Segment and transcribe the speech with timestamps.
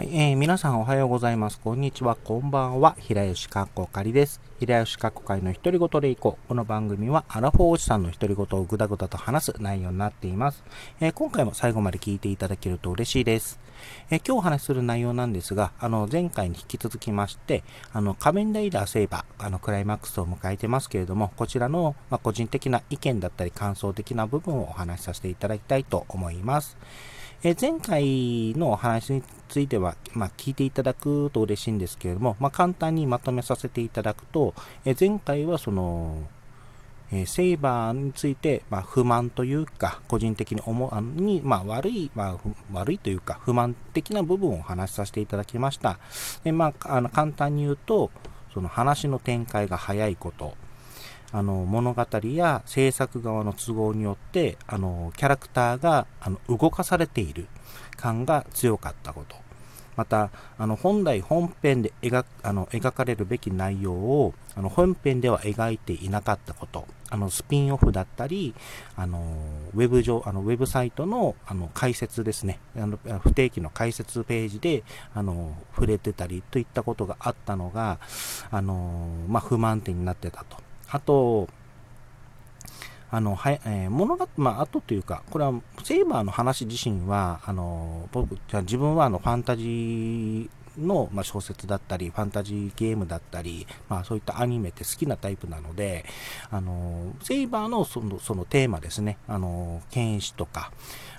[0.00, 1.60] はい、えー、皆さんおはようございます。
[1.60, 2.96] こんにちは、こんばんは。
[2.98, 4.40] 平吉かっこかりです。
[4.58, 6.48] 平吉かっこ会の独り言でいこう。
[6.48, 10.64] この番組はアラフォーおじさんの独り言をぐだぐだと話す内容になっています。
[11.02, 13.60] えー、今回も最後まで聞いていただけると嬉しいです。
[14.08, 17.62] えー、今日お話しする内容なんですが、あの、前回に引き続きまして、
[17.92, 26.78] あの、仮面ライダーセーバー、あの、クライマックスを迎えてますけれども、こちらの、まあ、個人的な意見だったり感想的な部分をお話しさせていただきたいと思います。
[27.42, 34.52] え前回のお話については、まあ、聞いていただくと嬉しいんですけれども、まあ、簡単にまとめさせていただくと、
[34.84, 36.18] え前回はその、
[37.10, 45.98] えセイバーについて、まあ、不満というか、個人的に思う、に、まあ、悪い、まあ、悪いというか、不満的な部分をお話しさせていただきました。
[46.44, 48.10] でまあ、あの簡単に言うと、
[48.52, 50.54] その話の展開が早いこと、
[51.32, 57.46] あの物語や制作側の都合によってあのキャラクターがあの動かされている
[57.96, 59.36] 感が強かったこと。
[59.96, 66.86] またあの本来本編で描あの描かれるべき内容をあの本編では描いていなかったこと。
[67.12, 68.54] あのスピンオフだったり
[68.96, 69.18] あの
[69.74, 72.60] ウェブ上あのウェブサイトのあの解説ですね。
[72.76, 77.98] あの不定期の解説ページであの触れてたりといったことがあったのが
[78.50, 80.69] あの、まあ、不満点になってたと。
[80.90, 81.48] あと、
[83.10, 85.52] あの、はいえー、物が、まあ、あとというか、これは、
[85.82, 96.04] セイバーの話自身は、あの、僕、じゃ自分はあの、ファンタジーの、まあ、小説だったり、ファンタジーゲームだったり、まあ、そういったアニメって好きなタイプなので、
[96.50, 100.70] あの、セイバーのそのそのテーマですね、あの、剣士とか、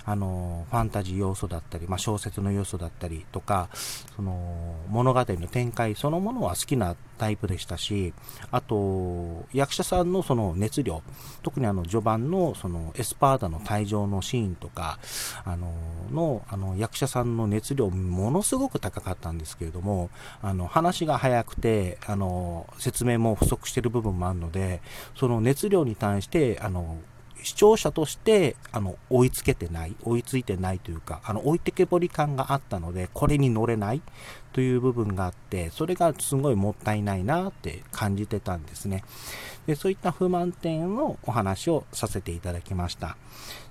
[0.04, 3.68] あの、ファンタジー要素だったり、まあ、小説の要素だったりとか、
[4.16, 8.12] その、物語の展開そのものは好きなタイプでしたし、
[8.50, 11.02] あと、役者さんのその熱量、
[11.42, 14.98] 特にあの、序盤のその、エスパーダの退場のシーンとか、
[15.44, 15.72] あの、
[16.10, 20.10] の、あの、役者さんの熱量、ものすごく高かったんですけれども、
[20.42, 24.80] あの、話が早くて、あの、説明も不足してる部分もあるので、
[25.16, 26.96] その熱量に対して、あの、
[27.42, 34.02] 視聴者として、あの、追いつけてない、追いついてないというか、あの、置いてけぼり感があったので、これに乗れない
[34.52, 39.04] という部分があって、それがすごいもったいないなって感じてたんですね。
[39.66, 43.16] で、そういった不満点のお話をさせていただきました。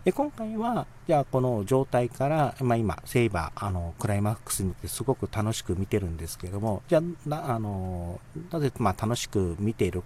[0.03, 8.20] で、今回は、じゃあこの状態から、まあ今、セイバー、あの、クライマックスにってすごく楽しく見てるんですけども、じゃあ、なあの、
[8.52, 10.03] なぜ、まあ楽しく見ている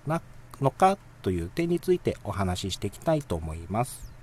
[0.62, 4.14] のかという点についてお話ししていきたいと思います。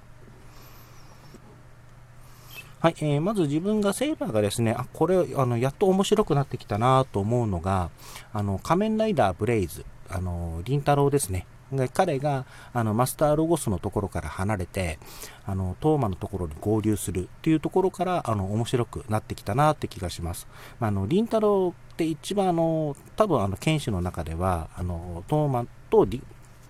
[2.78, 7.90] はい、えー、まず自分がセイバーがですね、あ、これ、あの、やっと面白くなってきたなと思うのが、
[8.32, 11.46] あの、仮面ライダーブレイズ、あの、リンタロウですね。
[11.94, 14.98] 彼があのマスターロゴスのところから離れて
[15.46, 20.46] あのトーマのところに合流するっていうところからあの面白くなってきたなって気がします。
[20.80, 26.04] まあ、あのリンタロウって一番あの多分あの剣士の中ではあのトーマと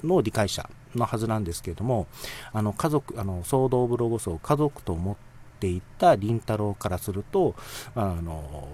[0.04, 2.06] の理解者のはずなんですけれども、
[2.52, 5.16] あの家族、あの騒動ブログ層を家族と思っ
[5.60, 7.54] ていた凛太郎からすると、
[7.94, 8.68] あの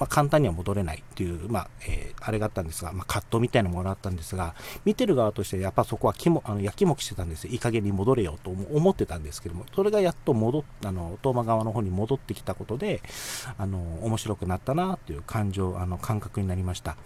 [0.00, 4.54] まあ、簡単には戻れないっていう、まあ、えー、あれがあったんですが、まあ、葛藤みたいなものがあったんですが、
[4.86, 13.02] 見てる側としてやっぱそこはきもあのやきもきしてたんですよいい加減に戻れよと思ってたんですけども、それがやっと戻っ、あの、東馬側の方に戻ってきたことで、
[13.58, 16.96] あの、面白くなったなっていう感情、あの、感覚になりました。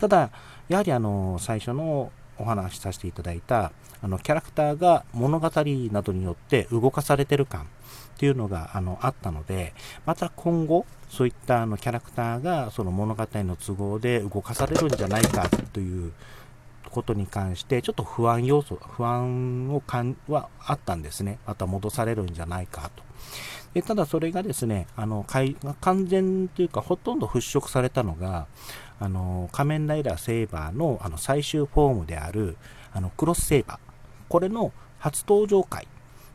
[0.00, 0.30] ただ、
[0.68, 5.50] やはりあの、最初のお話しさせていただいたあのキャラクターが物語
[5.92, 7.64] などによって動かされてる感っ
[8.18, 9.72] ていうのがあのあったので
[10.06, 16.12] また今後そういったあのキャラクターがその物語の都合で動かされるんじゃないかという
[16.90, 21.38] ことに関してちょっと不安要素不安をかんはあったんですね。
[21.46, 23.02] また戻されるんじゃないかと。
[23.74, 28.46] でただそれがですねあの完全というかほとんど払拭されたのが
[29.00, 32.56] あの仮面ライダーセーバーのあの最終フォームである
[32.92, 33.78] あのクロスセーバー。
[34.28, 35.88] これの初登場回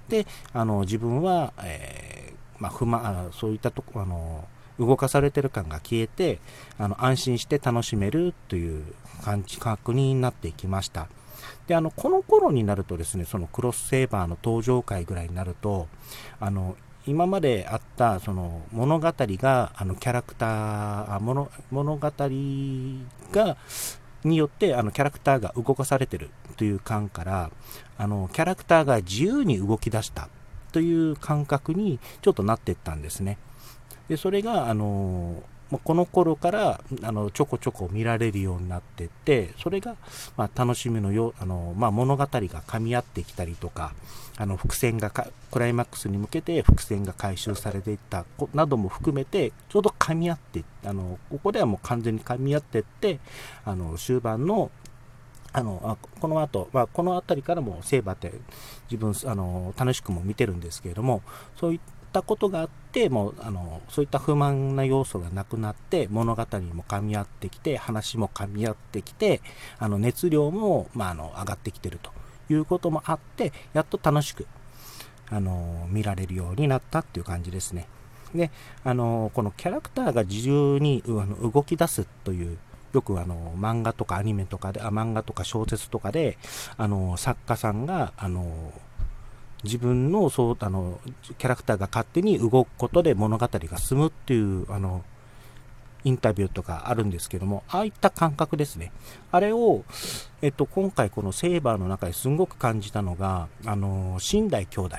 [0.10, 4.48] であの自分は、えー、まあ、不満あそういったとこあの
[4.80, 6.40] 動かされてる感が消えて
[6.78, 8.84] あの安心して楽しめるという
[9.24, 11.08] 感じ確認になっていきました。
[11.68, 15.88] であのこの頃になるとですねそのクロスセーバーの登場回ぐらいになると
[16.40, 16.76] あの
[17.08, 22.12] 今まであったその物語があのキャラクター物物語
[23.32, 23.58] が
[24.24, 27.52] によってあのキャラクターが動かされてるという感から
[27.98, 30.30] あのキャラクターが自由に動き出した
[30.72, 33.38] という感覚にちょっとなっていったんですね。
[34.10, 35.42] でそれがあの
[35.72, 39.96] まこの頃からあのちょこちょこ見られるようになってってそれが、
[40.38, 43.94] まあ、楽しみのよあの、まあ、物語が噛み合ってきたりとか
[44.38, 53.20] あの伏線がクライマックスに向けて伏線が回収されていったなども含めてちょうど噛み合ってあのここではもう完全に噛み合ってって
[53.64, 54.72] あの終盤の
[55.58, 58.34] あのこの後、まあ、この辺りからもセーバーって
[58.92, 61.22] 自分あの楽しくも見てるんですけれども
[61.56, 69.42] そういったたことがあってもうあのそういった不満な要素がなくなって物語も噛み合ってきて話も噛み合ってきて
[69.80, 72.12] あの熱量も、まあ、あの上がってきてると
[72.50, 74.48] いうこともあってやっと楽しく
[75.30, 77.88] あの見られるようになったっていう感じですね。
[78.34, 78.50] で
[78.84, 82.58] あのこのキャラクターが自由にあの動き出すという
[82.94, 86.38] よくあの漫画とかアニメとかであ漫画とか小説とかで
[86.78, 88.72] あの作家さんがあの
[89.64, 91.00] 自分のそうあの
[91.38, 95.04] キャラクターが勝手に動くことで物語が進むっていうあの
[96.06, 98.92] インタビューとかあるんですけども、ああいった感覚ですね。
[99.32, 99.84] あれを、
[100.42, 104.98] えっと、今回このセーバーの中ですごく感じたのが、あの、寝台兄弟。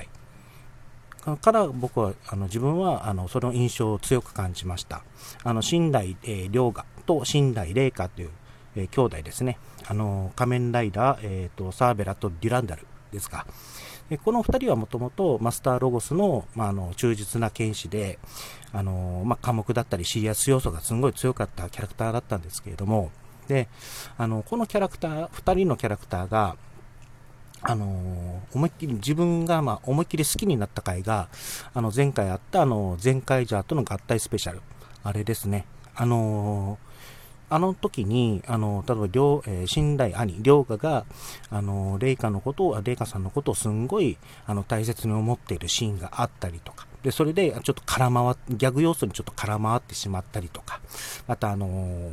[1.41, 5.01] から僕は、あの自分はあのその印象を強く感じました。
[5.43, 8.29] あの、寝台、えー、涼河と寝台麗華という、
[8.75, 9.57] えー、兄弟ですね。
[9.87, 13.45] あの、仮面ライダー、えーと、サーベラとデュランダルですか。
[14.09, 18.19] でこの2人はもともとマスターロゴスの,、まあ、あの忠実な剣士で、
[18.71, 23.11] あのまあ、科目だったりシリアス要素がすごい強かったキャラクターだったんですけれども、
[23.47, 23.67] で
[24.17, 26.55] あのこのキャラクター、2人のキャラクターが、
[27.61, 31.27] あの思いっきり自分が、まあ、思いっきり好きになった回が、
[31.73, 34.61] あの前回あったあの前回ジャーとの合体スペシャル、
[35.03, 35.65] あれですね。
[35.95, 36.77] あの
[37.49, 41.05] あの時に、あの、例えば、両、えー、信頼兄、両家が、
[41.49, 50.81] あの、霊下のことを、霊下さんのことをすんごい、あの、大切に思っているシーンがあったりとか、で、それで、ちょっと空回っ、ギャグ要素にちょっと空回ってしまったりとか、
[51.25, 52.11] また、あのー、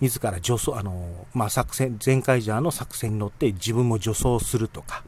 [0.00, 5.04] 自ら女装、あのー、まあ、作戦、前回ジャーの作戦に乗って自分も女装するとか、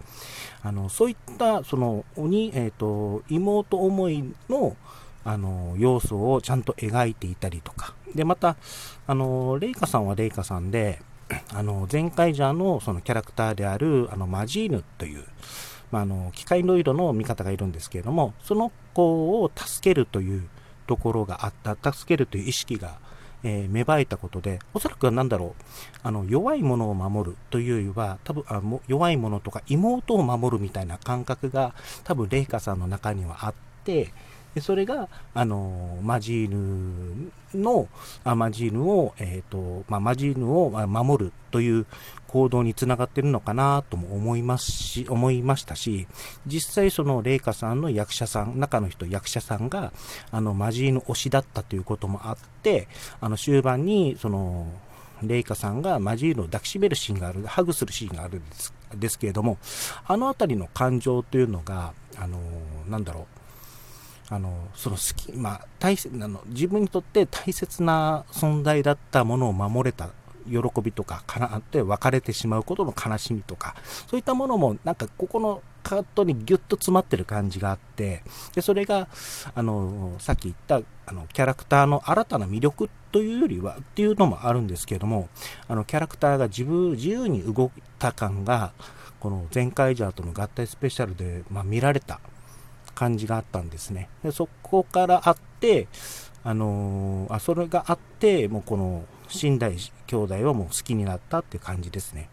[0.62, 4.76] あの、そういった、その、鬼、えっ、と、妹思いの、
[5.25, 7.94] あの、要素をちゃんと描いていたりとか。
[8.14, 8.56] で、また、
[9.06, 11.02] あの、レイカさんはレイカさんで、
[11.55, 15.25] あの、前回ジャーのそのキャラクターである、あの、マジーヌという、
[15.90, 20.49] まあ、あの、機械ノイドの味方がいるんですけれども、その子を助けるという
[20.87, 22.99] ところがあった、助けるという意識が、
[23.43, 25.62] えー、芽生えたことで、おそらくは何だろう、
[26.02, 31.75] あの、弱いものを守るというよりは、多分あも弱いものとか妹を守るみたいな感覚が、
[32.05, 34.12] 多分レイカさんの中にはあって、
[34.55, 37.88] でそれが、あのマジーヌの、
[38.25, 41.87] あマジーヌを、えっ、ー、と、まあ、マジーヌを守るという
[42.29, 46.06] 行動につながってるのかなとも思いますし、思いましたし、
[46.47, 49.93] 実際そのレイカさんの役者さん、中の人役者さんが、
[50.31, 52.88] あの、マジーヌ推しだったということもあって、
[53.20, 54.67] あの、終盤に、その、
[55.23, 59.58] レイカさんがマジーヌを抱きしめるシーンがある、ハグするシーンがあるんですですけれども、
[60.06, 62.38] あの辺りの感情というのが、あの、
[62.88, 63.39] なんだろう、
[64.30, 70.10] あのその好き、まあ、大切あの自分にとって大切な存在だったものを守れた
[70.48, 73.74] 喜びとかかなって別れてしまうことの悲しみとか
[74.06, 78.22] そういったものもなんかここのカートにギュッと詰まってる感じがあって
[78.54, 79.08] でそれが
[79.54, 85.28] あのさっき言ったあのキャラクターの新たな魅力というよりはっていうのもあるんですけども
[85.66, 88.72] あのキャラクターが自分自由に動いた感が
[89.18, 92.20] この前回ジャーとの合体スペシャルで、まあ、見られた。
[93.00, 94.11] 感じがあったんですね。
[94.23, 95.88] でそこからあって、
[96.44, 99.04] あのー、あそれがあって、もうこの
[99.42, 99.76] 寝台
[100.07, 102.28] 兄弟はもう好きになったって感じですね。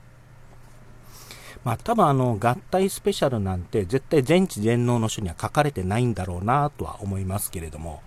[1.63, 8.01] まあ多分あの合体スペシャルなんて絶対全知全能の書には書かれてないんだろうなとは思いますけれども、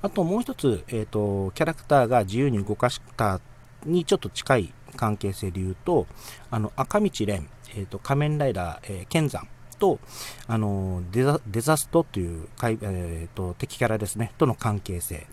[0.00, 3.42] あともう一つ、えっ、ー、と、キャラクターが自由に動かした
[3.84, 6.06] にちょっと近い関係性で言うと、
[6.50, 9.46] あの赤道蓮、えっ、ー、と仮面ライダー、えー、剣山
[9.78, 9.98] と、
[10.46, 15.26] あのデザデザストという、えーと、敵キャラですね、との関係性。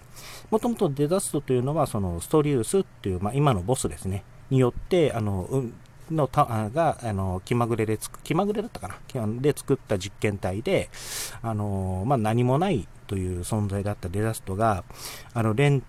[0.49, 5.73] もともとデザストというのは、そのストリウスっていう、まあ、今のボスですね、によって、あの、うん
[6.11, 10.89] のたが、あの、気まぐれでつく、気まぐれだったかなで作った実験体で、
[11.41, 14.83] あの、まあ、何もないという存在だったデザストが、
[15.33, 15.83] あの、レン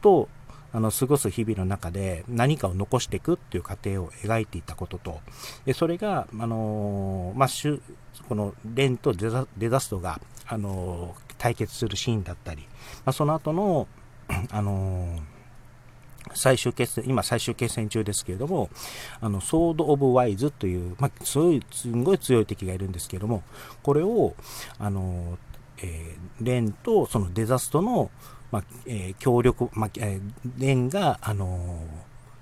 [0.00, 0.28] と、
[0.72, 5.20] あの過ごす日々の中で何かを残していくっていう過程を描いていたことと、
[5.64, 7.48] でそれが、あのまあ、
[8.28, 12.62] このレンとデザストが、あの対決するシーンだったり、
[13.04, 13.86] まあ、その後の、
[14.50, 15.18] あの
[16.34, 18.68] 最終決戦、今最終決戦中ですけれども、
[19.20, 23.42] あの、ソード・オブ・ワイズという、まあ、すごい、すごい強い敵がいるんですけれども、
[23.82, 24.34] これを、
[24.78, 25.38] あの、
[25.82, 28.10] えー、レンとそのデザストの
[28.50, 31.58] まあ、えー、協力、まあ、えー、レンが、あの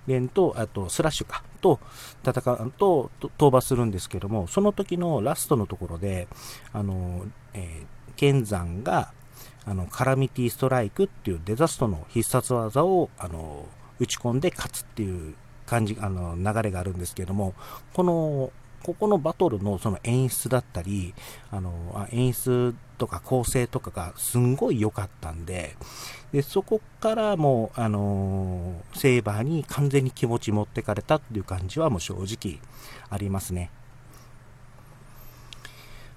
[0.07, 1.81] ー、レンと、あと、スラッシュか、と
[2.25, 6.29] 戦うと、討伐するんですけども、その時のラストのところで、
[6.73, 9.13] あのー、えー、剣山が、
[9.65, 15.35] あの、カラミティストライクっていうデザストの必殺技を、あのー、打ち込んで勝つっていう
[15.67, 17.55] 感じ、あの、流れがあるんですけども、
[17.93, 18.53] この、
[18.87, 21.13] ここのバトルのその演出だったり、
[21.51, 25.75] あの、演出とか構成とかがすんごい良かったんで、
[26.31, 32.61] で、そこからもう、あのセーバーに完全に気持ち持ってかれたっていう感じはもう正直
[33.11, 33.71] ありますね。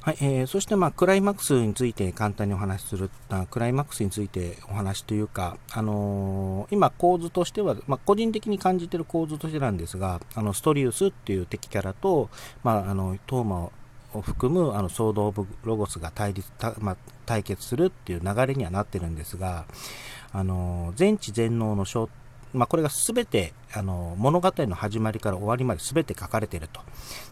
[0.02, 12.30] はい、えー、そしてまあクライマックスについて簡単にお話しする、あクライマックスについてお話というか、あのー、今構図としては、まあ、個人的に感じている構図としてなんですが、あのストリウスっていう敵キャラと、
[12.64, 13.70] まあ、あのトーマ
[14.14, 19.66] を含むあのソード・オブ・ロゴスが対立、まあ、対決するっていう流れにはなってるんですが、
[20.32, 22.08] あのー、全知全能の正
[22.54, 26.82] まあ、これが全てあの物語の始まりから終わりまで全て書かれていると。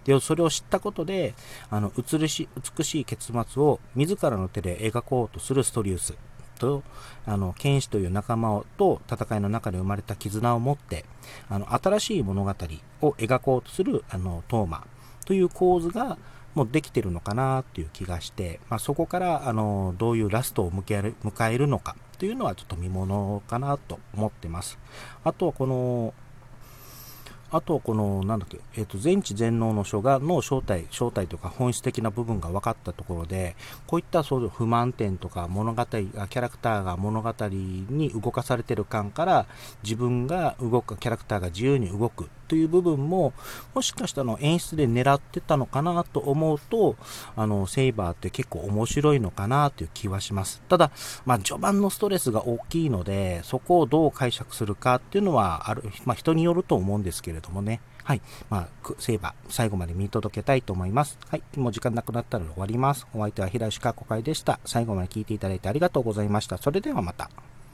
[0.05, 1.33] でそれを知ったことで
[1.69, 2.47] あの美し
[2.77, 6.13] 美しい結末を自らの手で描こうとするストリウス
[6.57, 6.83] と
[7.25, 11.05] あの剣士という仲間と戦いの中で生まれた絆を持って
[11.49, 12.49] あの新しい物語
[13.01, 14.85] を描こうとするあのトーマ
[15.25, 16.17] という構図が
[16.57, 24.79] もうできてるのかなっていう気がして、まあ、そこからあのどういうラストを迎えるのかというのはちょっと見ものかなと思ってます。
[25.23, 26.15] あとはこの
[27.49, 39.45] あと、この、なんだっけ、えっ、ー、と、全知全能の書が、の正体、正体とか本質的な部分が分かったところで、こういったそう不満点とか物語、キャラクターが物語に動かされてる感から、
[39.81, 43.33] 自分が動く、キャラクターが自由に動くという部分も、
[43.73, 46.95] もしかしたら演出で狙ってたのかなと思うと、
[47.35, 50.61] あの、セイバーって結構面白いのかなという気はします。
[50.67, 50.91] ただ、
[51.25, 57.79] まあ、序盤のストレスが大きいので、そこをどう解釈するかっていうのは、ある、まあ、人によると思うんですけれどれどもね。
[58.03, 58.21] はい。
[58.49, 61.17] まあ、セーバー、最後まで見届けたいと思います。
[61.27, 61.43] はい。
[61.55, 63.07] もう時間なくなったので終わります。
[63.13, 64.59] お相手は平石かこ会でした。
[64.65, 66.57] 最後まで聞いていただいてありがとうございました。
[66.57, 67.29] それではまた。